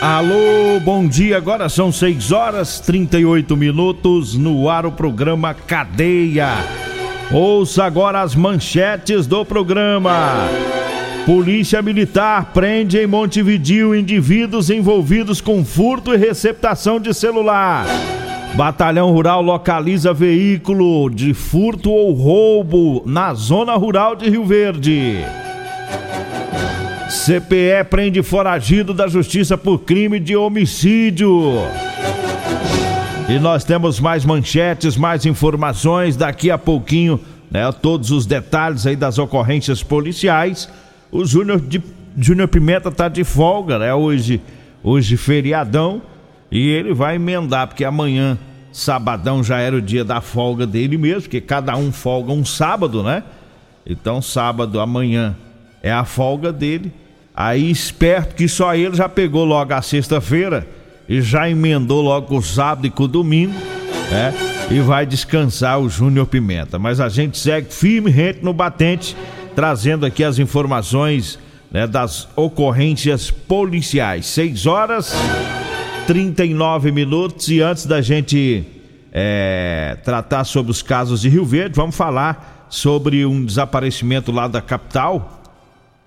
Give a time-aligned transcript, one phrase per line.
[0.00, 1.36] Alô, bom dia.
[1.36, 6.48] Agora são 6 horas 38 minutos no ar o programa Cadeia.
[7.30, 10.48] Ouça agora as manchetes do programa.
[11.26, 17.86] Polícia Militar prende em Montevidil indivíduos envolvidos com furto e receptação de celular.
[18.54, 25.18] Batalhão Rural localiza veículo de furto ou roubo na zona rural de Rio Verde.
[27.10, 31.54] CPE prende foragido da justiça por crime de homicídio.
[33.28, 37.18] E nós temos mais manchetes, mais informações daqui a pouquinho,
[37.50, 37.70] né?
[37.72, 40.68] Todos os detalhes aí das ocorrências policiais.
[41.10, 41.82] O Júnior de
[42.16, 43.92] Júnior Pimenta tá de folga, né?
[43.92, 44.40] Hoje,
[44.80, 46.00] hoje feriadão,
[46.48, 48.38] e ele vai emendar porque amanhã,
[48.72, 53.02] sabadão já era o dia da folga dele mesmo, porque cada um folga um sábado,
[53.02, 53.24] né?
[53.84, 55.34] Então sábado amanhã
[55.82, 56.92] é a folga dele.
[57.34, 60.66] Aí esperto que só ele já pegou logo a sexta-feira
[61.08, 63.54] e já emendou logo o sábado e com o domingo,
[64.10, 64.34] né?
[64.70, 66.78] E vai descansar o Júnior Pimenta.
[66.78, 69.16] Mas a gente segue firme rente no batente,
[69.56, 71.38] trazendo aqui as informações
[71.70, 74.26] né, das ocorrências policiais.
[74.26, 75.14] 6 horas
[76.06, 78.64] 39 minutos e antes da gente
[79.12, 84.60] é, tratar sobre os casos de Rio Verde, vamos falar sobre um desaparecimento lá da
[84.60, 85.39] capital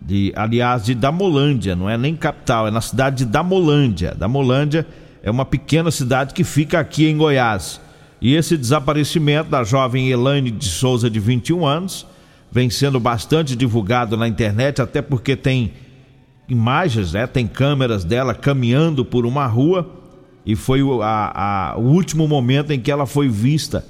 [0.05, 4.13] de, aliás, de Damolândia, não é nem capital, é na cidade de Damolândia.
[4.17, 4.85] Damolândia
[5.21, 7.79] é uma pequena cidade que fica aqui em Goiás.
[8.21, 12.05] E esse desaparecimento da jovem Elaine de Souza, de 21 anos,
[12.51, 15.73] vem sendo bastante divulgado na internet, até porque tem
[16.47, 17.25] imagens, né?
[17.25, 19.89] tem câmeras dela caminhando por uma rua
[20.45, 23.85] e foi a, a, o último momento em que ela foi vista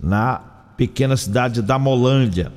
[0.00, 0.40] na
[0.76, 2.52] pequena cidade de Damolândia.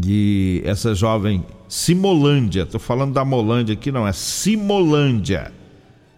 [0.00, 5.52] E essa jovem Simolândia, tô falando da Molândia aqui, não, é Simolândia.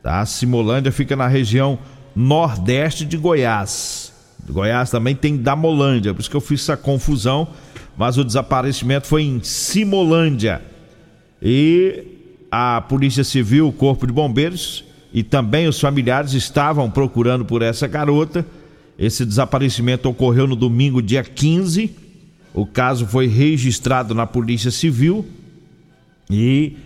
[0.03, 0.25] Tá?
[0.27, 1.79] Simolândia fica na região
[2.15, 4.13] nordeste de Goiás.
[4.49, 7.49] Goiás também tem Damolândia, por isso que eu fiz essa confusão,
[7.97, 10.61] mas o desaparecimento foi em Simolândia.
[11.41, 12.05] E
[12.51, 17.87] a Polícia Civil, o Corpo de Bombeiros e também os familiares estavam procurando por essa
[17.87, 18.45] garota.
[18.99, 22.04] Esse desaparecimento ocorreu no domingo, dia 15.
[22.55, 25.27] O caso foi registrado na Polícia Civil
[26.31, 26.77] e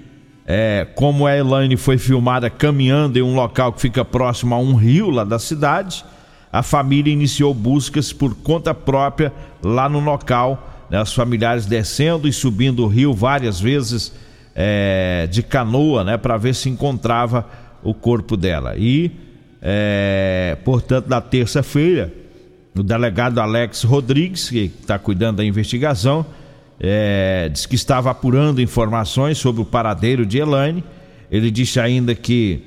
[0.46, 4.74] é, como a Elaine foi filmada caminhando em um local que fica próximo a um
[4.74, 6.02] rio lá da cidade,
[6.50, 9.30] a família iniciou buscas por conta própria
[9.62, 10.86] lá no local.
[10.88, 14.10] Né, os familiares descendo e subindo o rio várias vezes
[14.54, 17.46] é, de canoa, né, para ver se encontrava
[17.82, 18.74] o corpo dela.
[18.74, 19.12] E,
[19.60, 22.10] é, portanto, na terça-feira,
[22.78, 26.24] o delegado Alex Rodrigues, que está cuidando da investigação,
[26.80, 30.84] é, disse que estava apurando informações sobre o paradeiro de Elaine.
[31.30, 32.62] Ele disse ainda que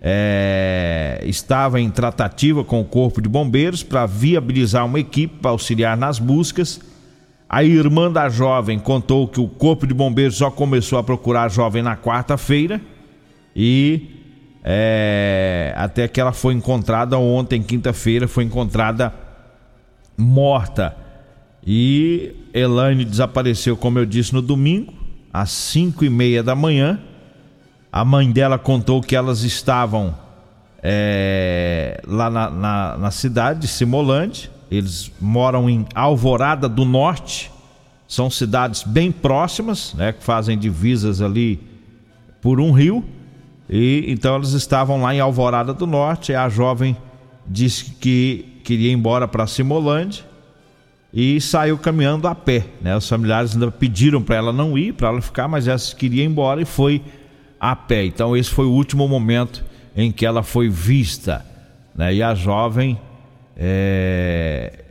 [0.00, 5.96] é, estava em tratativa com o Corpo de Bombeiros para viabilizar uma equipe para auxiliar
[5.96, 6.80] nas buscas.
[7.48, 11.48] A irmã da jovem contou que o Corpo de Bombeiros só começou a procurar a
[11.48, 12.80] jovem na quarta-feira
[13.56, 14.10] e
[14.62, 19.23] é, até que ela foi encontrada ontem, quinta-feira, foi encontrada
[20.16, 20.96] morta.
[21.66, 24.92] E Elaine desapareceu, como eu disse, no domingo,
[25.32, 27.00] às cinco e meia da manhã.
[27.90, 30.14] A mãe dela contou que elas estavam
[30.82, 34.50] é, lá na, na, na, cidade de Simolande.
[34.70, 37.50] Eles moram em Alvorada do Norte.
[38.06, 41.60] São cidades bem próximas, né, que fazem divisas ali
[42.42, 43.02] por um rio.
[43.70, 46.34] E então elas estavam lá em Alvorada do Norte.
[46.34, 46.96] A jovem
[47.46, 50.24] disse que queria ir embora para Simolande
[51.12, 52.64] e saiu caminhando a pé.
[52.80, 52.96] Né?
[52.96, 56.26] Os familiares ainda pediram para ela não ir, para ela ficar, mas ela queria ir
[56.26, 57.00] embora e foi
[57.60, 58.04] a pé.
[58.04, 59.64] Então esse foi o último momento
[59.94, 61.46] em que ela foi vista.
[61.94, 62.14] Né?
[62.14, 62.98] E a jovem
[63.56, 64.84] é,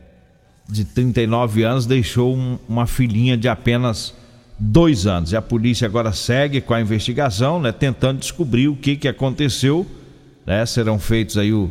[0.66, 4.14] de 39 anos deixou um, uma filhinha de apenas
[4.58, 5.32] dois anos.
[5.32, 7.70] E a polícia agora segue com a investigação, né?
[7.70, 9.86] tentando descobrir o que, que aconteceu.
[10.46, 10.64] Né?
[10.64, 11.70] Serão feitos aí o,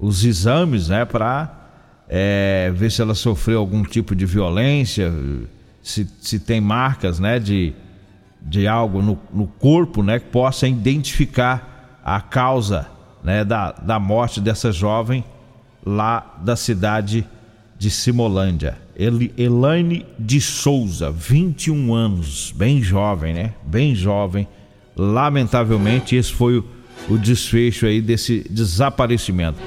[0.00, 1.04] os exames né?
[1.04, 1.54] para
[2.08, 5.12] é, ver se ela sofreu algum tipo de violência,
[5.82, 7.38] se, se tem marcas né?
[7.38, 7.74] de,
[8.40, 10.18] de algo no, no corpo né?
[10.18, 12.88] que possa identificar a causa
[13.22, 13.44] né?
[13.44, 15.22] da, da morte dessa jovem
[15.84, 17.26] lá da cidade
[17.78, 18.76] de Simolândia.
[18.96, 23.54] Ele, Elaine de Souza, 21 anos, bem jovem, né?
[23.64, 24.46] Bem jovem.
[24.94, 26.64] Lamentavelmente, esse foi o,
[27.08, 29.58] o desfecho aí desse desaparecimento.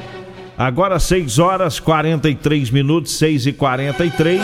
[0.63, 4.41] Agora 6 horas 43 minutos, 6 e 43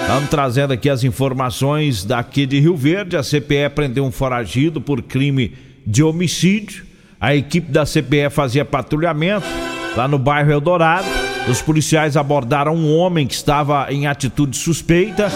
[0.00, 3.18] Estamos trazendo aqui as informações daqui de Rio Verde.
[3.18, 5.52] A CPE prendeu um foragido por crime
[5.86, 6.86] de homicídio.
[7.20, 9.46] A equipe da CPE fazia patrulhamento
[9.94, 11.06] lá no bairro Eldorado.
[11.50, 15.30] Os policiais abordaram um homem que estava em atitude suspeita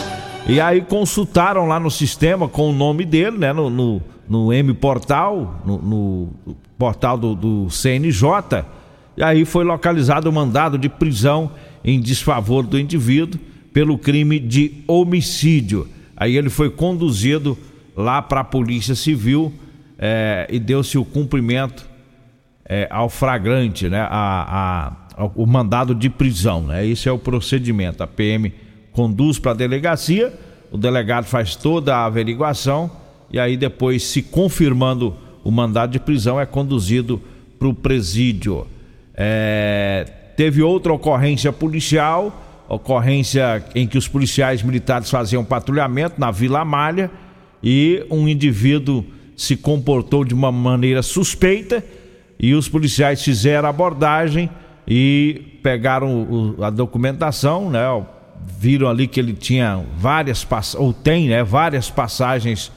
[0.47, 3.53] e aí consultaram lá no sistema com o nome dele, né?
[3.53, 6.29] No, no, no M Portal, no, no
[6.79, 8.65] portal do, do, CNJ.
[9.17, 11.53] E aí foi localizado o mandado de prisão
[11.85, 13.41] em desfavor do indivíduo
[13.73, 15.89] pelo crime de homicídio.
[16.17, 17.59] Aí ele foi conduzido
[17.97, 19.53] lá para a Polícia Civil
[19.99, 21.87] é, e deu-se o cumprimento
[22.65, 24.07] é, ao flagrante, né?
[24.09, 26.87] A, a, o mandado de prisão, né?
[26.87, 28.03] Esse é o procedimento.
[28.03, 28.53] A PM
[28.93, 30.33] conduz para a delegacia,
[30.71, 32.91] o delegado faz toda a averiguação
[33.31, 37.21] e aí depois, se confirmando o mandado de prisão, é conduzido
[37.59, 38.67] para o presídio.
[39.15, 40.07] É,
[40.37, 47.11] teve outra ocorrência policial, ocorrência em que os policiais militares faziam patrulhamento na Vila Malha
[47.63, 49.05] e um indivíduo
[49.37, 51.85] se comportou de uma maneira suspeita
[52.39, 54.51] e os policiais fizeram a abordagem
[54.87, 57.85] e pegaram a documentação, né?
[58.59, 61.43] Viram ali que ele tinha várias ou tem, né?
[61.43, 62.71] Várias passagens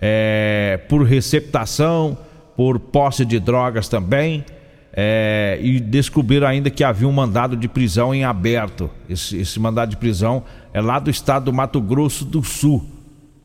[0.00, 2.16] é, por receptação,
[2.56, 4.44] por posse de drogas também.
[4.92, 8.90] É, e descobriram ainda que havia um mandado de prisão em aberto.
[9.08, 10.42] Esse, esse, mandado de prisão
[10.72, 12.84] é lá do estado do Mato Grosso do Sul.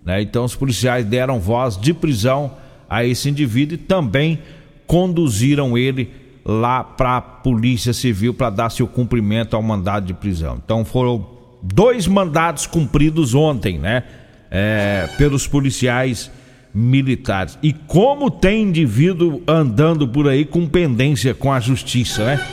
[0.03, 0.21] Né?
[0.21, 2.53] Então os policiais deram voz de prisão
[2.89, 4.39] a esse indivíduo e também
[4.87, 6.11] conduziram ele
[6.43, 10.59] lá para a Polícia Civil para dar seu cumprimento ao mandado de prisão.
[10.63, 11.27] Então foram
[11.61, 14.03] dois mandados cumpridos ontem, né?
[14.51, 16.31] É, pelos policiais
[16.75, 17.57] militares.
[17.63, 22.45] E como tem indivíduo andando por aí com pendência com a justiça, né?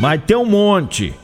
[0.00, 1.14] Mas tem um monte.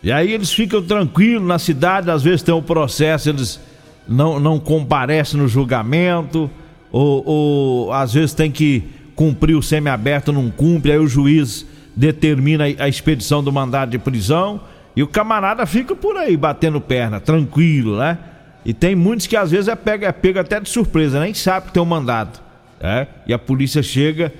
[0.00, 3.60] E aí eles ficam tranquilos na cidade, às vezes tem um processo, eles
[4.06, 6.48] não, não comparecem no julgamento
[6.92, 8.84] ou, ou às vezes tem que
[9.16, 11.66] cumprir o semiaberto, não cumpre, aí o juiz
[11.96, 14.60] determina a expedição do mandado de prisão
[14.94, 18.18] e o camarada fica por aí batendo perna, tranquilo, né?
[18.64, 21.66] E tem muitos que às vezes é pega, é pega até de surpresa, nem sabe
[21.66, 22.40] que tem um mandado,
[22.80, 23.06] né?
[23.26, 24.32] E a polícia chega,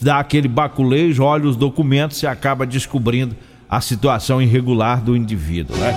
[0.00, 3.34] dá aquele baculejo, olha os documentos e acaba descobrindo
[3.68, 5.94] a situação irregular do indivíduo, né?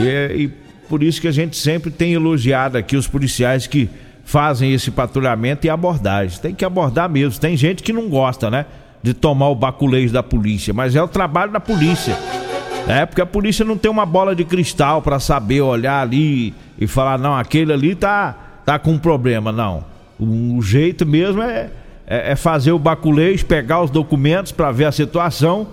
[0.00, 0.48] E, é, e
[0.88, 3.88] por isso que a gente sempre tem elogiado aqui os policiais que
[4.24, 6.38] fazem esse patrulhamento e abordagem.
[6.38, 7.40] Tem que abordar mesmo.
[7.40, 8.66] Tem gente que não gosta, né?
[9.02, 12.14] De tomar o baculejo da polícia, mas é o trabalho da polícia.
[12.88, 16.86] É porque a polícia não tem uma bola de cristal para saber olhar ali e
[16.86, 19.84] falar não, aquele ali tá tá com um problema, não.
[20.18, 21.70] O, jeito mesmo é,
[22.06, 25.68] é, é fazer o baculejo, pegar os documentos para ver a situação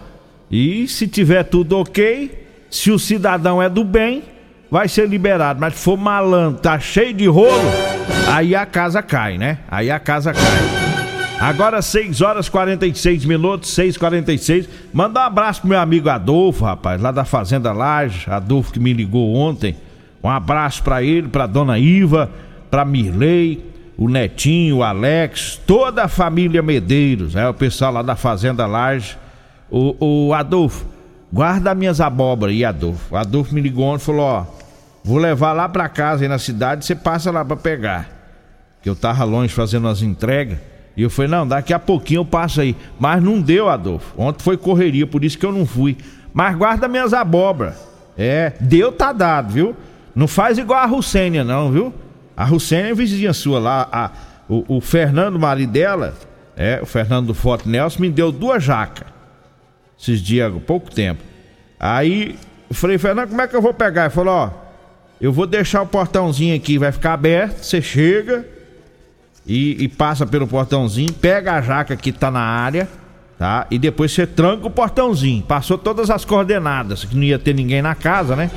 [0.50, 4.24] e se tiver tudo ok, se o cidadão é do bem,
[4.69, 5.60] vai ser liberado.
[5.60, 7.69] Mas se for malandro, tá cheio de rolo,
[8.31, 9.60] aí a casa cai, né?
[9.69, 10.94] Aí a casa cai.
[11.45, 16.99] Agora 6 horas 46 minutos, 6 46 Manda um abraço pro meu amigo Adolfo, rapaz,
[16.99, 18.27] lá da Fazenda Laje.
[18.27, 19.75] Adolfo que me ligou ontem.
[20.23, 22.31] Um abraço para ele, pra dona Iva,
[22.71, 23.63] pra Mirley,
[23.95, 29.15] o Netinho, o Alex, toda a família Medeiros, é o pessoal lá da Fazenda Laje.
[29.69, 30.83] O, o Adolfo,
[31.31, 33.13] guarda minhas abóboras aí, Adolfo.
[33.13, 34.45] O Adolfo me ligou ontem e falou: Ó,
[35.03, 38.09] vou levar lá pra casa aí na cidade, você passa lá pra pegar.
[38.81, 40.57] Que eu tava longe fazendo as entregas.
[40.95, 42.75] E eu falei: Não, daqui a pouquinho eu passo aí.
[42.99, 44.13] Mas não deu, Adolfo.
[44.17, 45.97] Ontem foi correria, por isso que eu não fui.
[46.33, 47.75] Mas guarda minhas abóboras.
[48.17, 49.75] É, deu tá dado, viu?
[50.15, 51.93] Não faz igual a Russênia, não, viu?
[52.35, 53.87] A Russênia é vizinha sua lá.
[53.91, 54.11] A,
[54.47, 56.13] o, o Fernando, marido dela,
[56.55, 59.15] é, o Fernando do Forte Nelson, me deu duas jacas
[59.99, 61.21] esses dias, pouco tempo.
[61.79, 62.37] Aí
[62.69, 64.03] eu falei, Fernando, como é que eu vou pegar?
[64.03, 64.49] Ele falou, ó,
[65.19, 68.45] eu vou deixar o portãozinho aqui, vai ficar aberto, você chega,
[69.47, 72.89] e, e passa pelo portãozinho, pega a jaca que tá na área,
[73.37, 73.67] tá?
[73.69, 75.43] E depois você tranca o portãozinho.
[75.43, 78.49] Passou todas as coordenadas, que não ia ter ninguém na casa, né?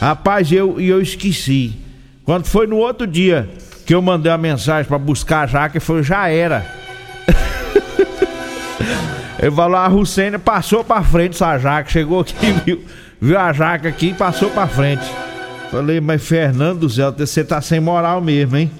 [0.00, 1.76] Rapaz, eu, eu esqueci.
[2.24, 3.48] Quando foi no outro dia
[3.86, 6.66] que eu mandei a mensagem para buscar a jaca, foi já era.
[9.40, 12.34] Ele falou, a Rucena passou pra frente essa jaca, chegou aqui,
[12.66, 12.84] viu,
[13.18, 15.04] viu a jaca aqui e passou pra frente.
[15.70, 18.70] Falei, mas Fernando do céu, você tá sem moral mesmo, hein?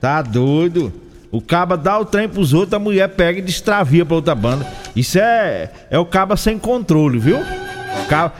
[0.00, 0.92] Tá doido?
[1.30, 4.66] O caba dá o trem pros outros, a mulher pega e destravia pra outra banda.
[4.96, 7.38] Isso é, é o caba sem controle, viu?
[8.08, 8.32] Caba,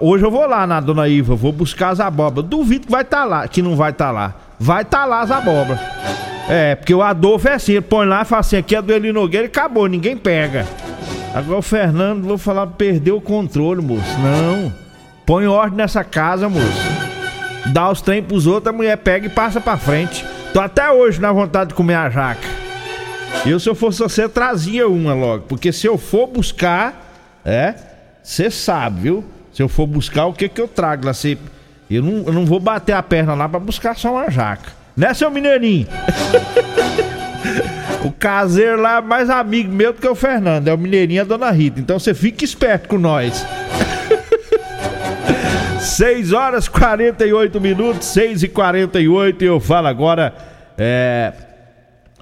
[0.00, 2.48] hoje eu vou lá na dona Iva, vou buscar as abóboras.
[2.48, 4.34] Duvido que vai estar tá lá, que não vai estar tá lá.
[4.60, 5.80] Vai estar tá lá as abóboras.
[6.48, 8.92] É, porque o Adolfo é assim, ele põe lá e fala assim, aqui é do
[8.92, 10.66] Eli Nogueira e acabou, ninguém pega.
[11.34, 14.18] Agora o Fernando, vou falar, perdeu o controle, moço.
[14.20, 14.72] Não.
[15.24, 16.64] Põe ordem nessa casa, moço.
[17.72, 20.24] Dá os trem pros outros, a mulher pega e passa pra frente.
[20.54, 22.46] Tô até hoje na vontade de comer a jaca.
[23.44, 25.46] Eu, se eu fosse você, trazia uma logo.
[25.48, 27.12] Porque se eu for buscar,
[27.44, 27.74] é,
[28.22, 29.24] você sabe, viu?
[29.52, 31.12] Se eu for buscar, o que que eu trago lá?
[31.12, 31.36] Cê,
[31.90, 34.70] eu, não, eu não vou bater a perna lá pra buscar só uma jaca.
[34.96, 35.88] Né, seu mineirinho?
[38.04, 40.68] o caseiro lá é mais amigo meu do que o Fernando.
[40.68, 41.80] É o mineirinho e a dona Rita.
[41.80, 43.44] Então você fica esperto com nós.
[45.84, 50.34] 6 horas 48 minutos, 6 e 48 e eu falo agora
[50.78, 51.30] é,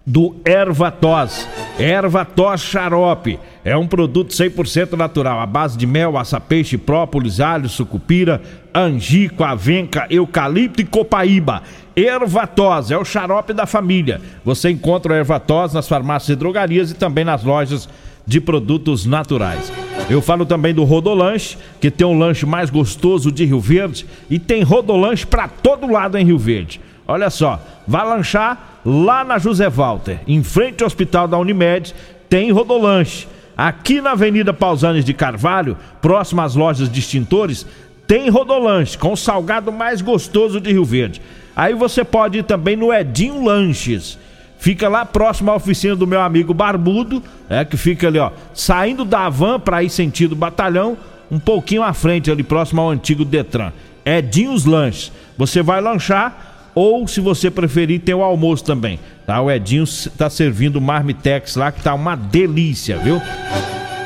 [0.04, 1.47] do Ervatos.
[1.78, 8.42] Ervatos Xarope é um produto 100% natural, à base de mel, açapeixe, própolis, alho, sucupira,
[8.75, 11.62] angico, avenca, eucalipto e copaíba.
[11.95, 14.21] Ervatos é o xarope da família.
[14.45, 17.88] Você encontra o Ervatos nas farmácias e drogarias e também nas lojas
[18.26, 19.73] de produtos naturais.
[20.09, 24.38] Eu falo também do Rodolanche, que tem um lanche mais gostoso de Rio Verde e
[24.38, 26.81] tem Rodolanche para todo lado em Rio Verde.
[27.07, 31.95] Olha só, vai lanchar lá na José Walter, em frente ao Hospital da Unimed,
[32.29, 33.26] tem Rodolanche.
[33.57, 37.67] Aqui na Avenida Pausanes de Carvalho, próximo às lojas de extintores,
[38.07, 41.21] tem Rodolanche, com o salgado mais gostoso de Rio Verde.
[41.55, 44.19] Aí você pode ir também no Edinho Lanches.
[44.62, 49.04] Fica lá próximo à oficina do meu amigo Barbudo, é que fica ali, ó, saindo
[49.04, 50.97] da van para ir sentido batalhão,
[51.28, 53.73] um pouquinho à frente ali próximo ao antigo Detran.
[54.07, 55.11] Edinhos Lanches.
[55.37, 59.40] Você vai lanchar ou se você preferir tem o almoço também, tá?
[59.40, 59.85] O Edinho
[60.16, 63.21] tá servindo marmitex lá que tá uma delícia, viu?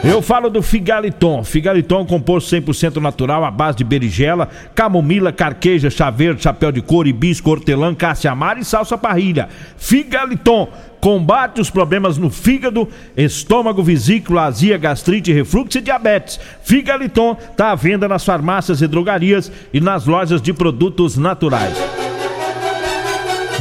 [0.05, 1.43] Eu falo do Figaliton.
[1.43, 7.09] Figaliton composto 100% natural, à base de berigela, camomila, carqueja, chá verde, chapéu de couro,
[7.09, 9.49] hibisco, hortelã, caça-amara e salsa parrilha.
[9.77, 10.69] Figaliton
[11.01, 16.39] combate os problemas no fígado, estômago, vesícula, azia, gastrite, refluxo e diabetes.
[16.63, 22.06] Figaliton está à venda nas farmácias e drogarias e nas lojas de produtos naturais.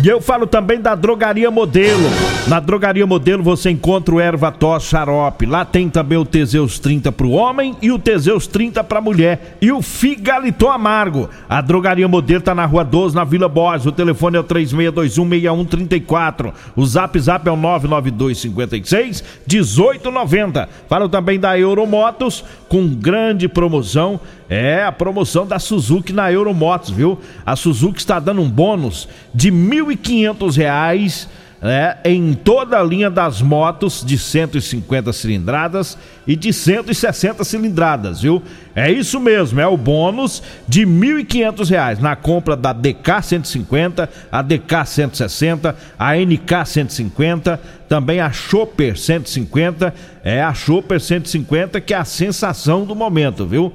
[0.04, 2.10] E eu falo também da Drogaria Modelo.
[2.48, 5.46] Na Drogaria Modelo você encontra o Erva Tos Xarope.
[5.46, 9.02] Lá tem também o Teseus 30 para o homem e o Teseus 30 para a
[9.02, 9.58] mulher.
[9.62, 11.30] E o Figaliton Amargo.
[11.50, 13.88] A Drogaria Modelo está na Rua 12, na Vila Borges.
[13.88, 16.54] O telefone é o 36216134.
[16.76, 20.70] O Zap Zap é o 99256 1890.
[20.88, 27.20] Falo também da Euromotos com grande promoção é a promoção da Suzuki na Euromotos, viu?
[27.46, 31.28] A Suzuki está dando um bônus de R$ 1.500
[31.62, 35.98] né, em toda a linha das motos de 150 cilindradas
[36.28, 38.44] e de 160 cilindradas, viu?
[38.76, 40.92] É isso mesmo, é o bônus de R$
[41.24, 47.60] 1.500 na compra da DK 150, a DK 160, a NK 150,
[47.90, 49.92] também a Chopper 150,
[50.24, 53.74] é a Chopper 150 que é a sensação do momento, viu?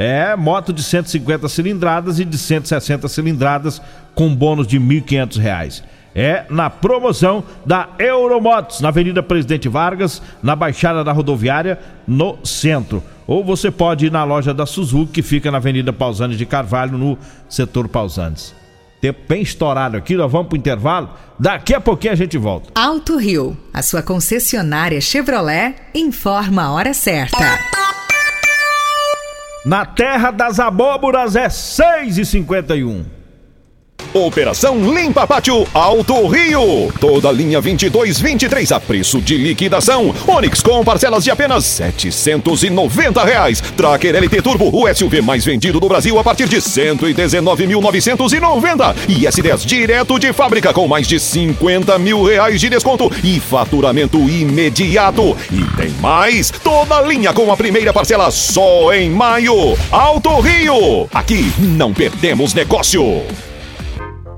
[0.00, 3.82] É moto de 150 cilindradas e de 160 cilindradas
[4.14, 5.82] com bônus de R$ 1.500.
[6.14, 11.78] É na promoção da Euromotos, na Avenida Presidente Vargas, na Baixada da Rodoviária,
[12.08, 13.02] no centro.
[13.26, 16.96] Ou você pode ir na loja da Suzuki, que fica na Avenida Pausanes de Carvalho,
[16.96, 18.54] no setor Pausanes.
[19.02, 21.10] Tempo bem estourado aqui, nós vamos para o intervalo.
[21.38, 22.70] Daqui a pouquinho a gente volta.
[22.74, 27.89] Alto Rio, a sua concessionária Chevrolet, informa a hora certa.
[29.64, 33.19] Na terra das abóboras é 6 e 51
[34.12, 36.92] Operação Limpa Pátio Alto Rio.
[37.00, 40.12] Toda linha 22 23 a preço de liquidação.
[40.26, 43.62] Onix com parcelas de apenas 790 reais.
[43.76, 48.96] Tracker LT Turbo, o SUV mais vendido do Brasil a partir de 119.990.
[49.08, 54.18] E S10 direto de fábrica com mais de 50 mil reais de desconto e faturamento
[54.28, 55.36] imediato.
[55.50, 59.76] E tem mais, toda linha com a primeira parcela só em maio.
[59.90, 61.08] Alto Rio.
[61.12, 63.22] Aqui não perdemos negócio.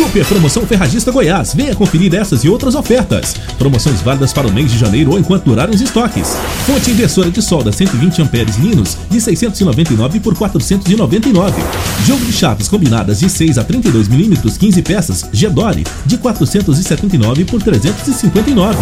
[0.00, 1.52] Super Promoção Ferragista Goiás.
[1.54, 3.34] Venha conferir essas e outras ofertas.
[3.58, 6.38] Promoções válidas para o mês de janeiro ou enquanto durarem os estoques.
[6.64, 11.62] Fonte inversora de solda 120 amperes Linus de 699 por 499.
[12.06, 17.62] Jogo de chaves combinadas de 6 a 32 milímetros 15 peças Gedore de 479 por
[17.62, 18.78] 359.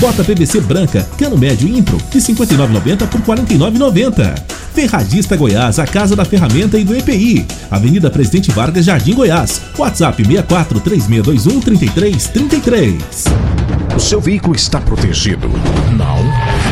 [0.00, 4.54] Bota PVC branca cano médio Impro de 59,90 por 49,90.
[4.74, 7.46] Ferragista Goiás, a casa da ferramenta e do EPI.
[7.70, 9.62] Avenida Presidente Vargas, Jardim Goiás.
[9.78, 13.24] WhatsApp 64 3621 3333.
[13.96, 15.48] O seu veículo está protegido?
[15.96, 16.18] Não?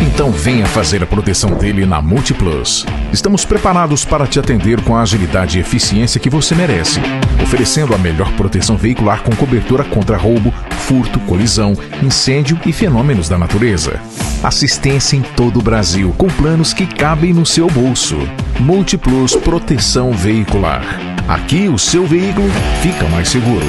[0.06, 2.86] Então venha fazer a proteção dele na Multiplus.
[3.12, 7.00] Estamos preparados para te atender com a agilidade e eficiência que você merece,
[7.42, 13.38] oferecendo a melhor proteção veicular com cobertura contra roubo, furto, colisão, incêndio e fenômenos da
[13.38, 14.00] natureza.
[14.42, 18.16] Assistência em todo o Brasil, com planos que cabem no seu bolso.
[18.60, 21.11] Múltiplos Proteção Veicular.
[21.28, 22.50] Aqui o seu veículo
[22.82, 23.64] fica mais seguro.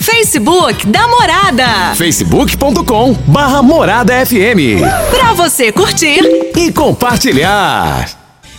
[0.00, 1.94] Facebook da Morada.
[1.94, 4.80] facebook.com barra Morada FM.
[5.10, 6.20] Pra você curtir
[6.56, 8.15] e compartilhar.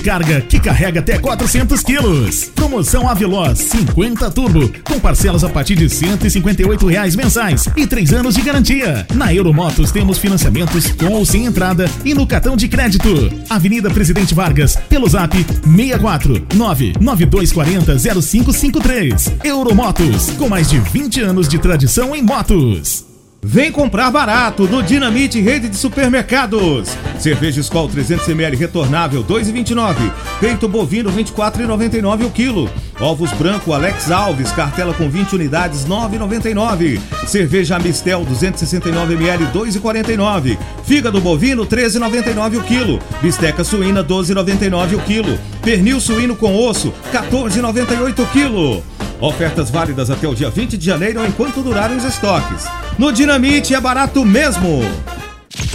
[0.00, 2.44] carga que carrega até 400 quilos.
[2.54, 8.34] Promoção Aveloz 50 Turbo, com parcelas a partir de 158 reais mensais e 3 anos
[8.34, 9.06] de garantia.
[9.14, 13.30] Na Euromotos temos financiamentos com ou sem entrada e no cartão de crédito.
[13.48, 19.32] Avenida Presidente Vargas, pelo zap 64 99240 0553.
[19.44, 23.15] Euromotos, com mais de 20 anos de tradição em motos.
[23.48, 26.88] Vem comprar barato no Dinamite Rede de Supermercados.
[27.16, 29.94] Cerveja Skol 300ml retornável 2,29.
[30.40, 32.68] Peito bovino 24,99 o quilo.
[32.98, 36.98] Ovos branco Alex Alves, cartela com 20 unidades 9,99.
[37.28, 40.58] Cerveja Amistel 269ml 2,49.
[40.84, 42.98] Fígado bovino 13,99 o quilo.
[43.22, 45.38] Bisteca suína 12,99 o quilo.
[45.62, 48.82] Pernil suíno com osso 14,98 o quilo.
[49.20, 52.66] Ofertas válidas até o dia 20 de janeiro enquanto durarem os estoques.
[52.98, 54.82] No Dinamite é barato mesmo!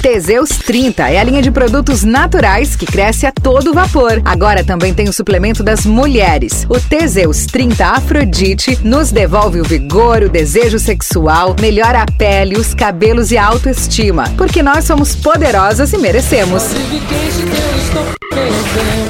[0.02, 4.20] Teseus 30 é a linha de produtos naturais que cresce a todo vapor.
[4.26, 6.66] Agora também tem o suplemento das mulheres.
[6.70, 12.74] O Teseus 30 Afrodite nos devolve o vigor, o desejo sexual, melhora a pele, os
[12.74, 14.24] cabelos e a autoestima.
[14.38, 16.64] Porque nós somos poderosas e merecemos.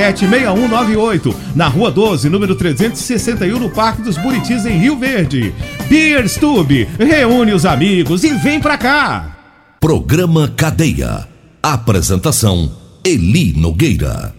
[0.00, 5.54] 6198, na Rua 12, número 361, no Parque dos Buritis, em Rio Verde.
[5.88, 9.36] Beer Stube, reúne os amigos e vem pra cá!
[9.80, 11.26] Programa Cadeia.
[11.62, 12.70] Apresentação:
[13.04, 14.34] Eli Nogueira.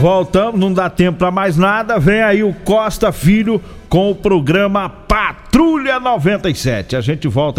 [0.00, 1.98] Voltamos, não dá tempo para mais nada.
[1.98, 6.96] Vem aí o Costa Filho com o programa Patrulha 97.
[6.96, 7.58] A gente volta